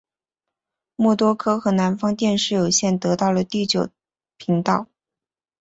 [0.95, 3.87] 默多克和南方电视有线得到了第九
[4.35, 4.87] 频道。